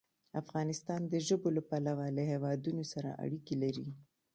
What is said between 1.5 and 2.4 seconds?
له پلوه له